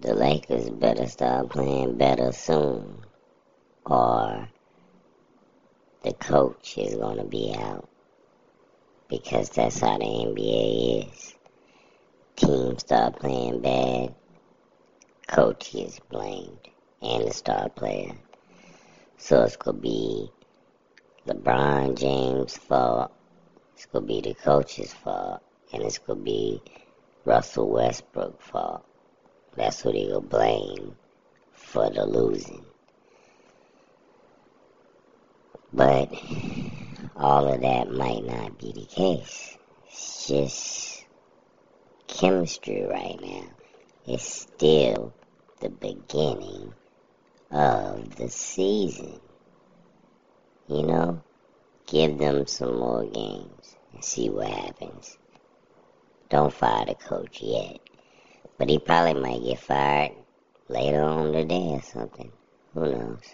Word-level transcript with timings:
the 0.00 0.14
Lakers 0.14 0.70
better 0.70 1.06
start 1.06 1.50
playing 1.50 1.98
better 1.98 2.32
soon, 2.32 3.02
or 3.84 4.48
the 6.02 6.12
coach 6.14 6.78
is 6.78 6.94
going 6.94 7.18
to 7.18 7.24
be 7.24 7.54
out. 7.54 7.86
Because 9.08 9.50
that's 9.50 9.80
how 9.80 9.98
the 9.98 10.04
NBA 10.04 11.12
is. 11.12 11.34
Teams 12.36 12.80
start 12.80 13.18
playing 13.18 13.60
bad, 13.60 14.14
coach 15.26 15.74
is 15.74 16.00
blamed, 16.08 16.68
and 17.02 17.26
the 17.26 17.32
star 17.32 17.68
player. 17.68 18.14
So 19.18 19.42
it's 19.42 19.56
going 19.56 19.76
to 19.76 19.82
be 19.82 20.30
LeBron 21.26 21.98
James' 21.98 22.56
fault. 22.56 23.12
It's 23.74 23.84
going 23.84 24.06
to 24.06 24.14
be 24.14 24.20
the 24.22 24.34
coach's 24.34 24.94
fault. 24.94 25.42
And 25.74 25.82
it's 25.82 25.98
going 25.98 26.20
to 26.20 26.24
be 26.24 26.62
Russell 27.26 27.68
Westbrook's 27.68 28.46
fault. 28.46 28.86
That's 29.56 29.80
who 29.80 29.92
they 29.92 30.06
to 30.06 30.20
blame 30.20 30.96
for 31.52 31.90
the 31.90 32.06
losing. 32.06 32.64
But 35.72 36.12
all 37.16 37.52
of 37.52 37.60
that 37.60 37.92
might 37.92 38.24
not 38.24 38.58
be 38.58 38.72
the 38.72 38.86
case. 38.86 39.56
It's 39.86 40.26
just 40.28 41.04
chemistry 42.06 42.82
right 42.82 43.20
now. 43.20 43.46
It's 44.06 44.24
still 44.24 45.12
the 45.60 45.68
beginning 45.68 46.72
of 47.50 48.16
the 48.16 48.28
season. 48.28 49.20
You 50.68 50.82
know, 50.82 51.22
give 51.86 52.18
them 52.18 52.46
some 52.46 52.78
more 52.78 53.04
games 53.04 53.76
and 53.92 54.04
see 54.04 54.30
what 54.30 54.48
happens. 54.48 55.18
Don't 56.28 56.52
fire 56.52 56.86
the 56.86 56.94
coach 56.94 57.42
yet. 57.42 57.80
But 58.60 58.68
he 58.68 58.78
probably 58.78 59.14
might 59.14 59.42
get 59.42 59.60
fired 59.60 60.12
later 60.68 61.02
on 61.02 61.32
today 61.32 61.70
or 61.72 61.82
something. 61.82 62.30
Who 62.74 62.82
knows? 62.92 63.24